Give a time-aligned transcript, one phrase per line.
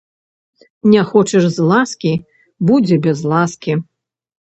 [0.93, 2.13] Не хочаш з ласкі,
[2.71, 3.77] будзе без ласкі!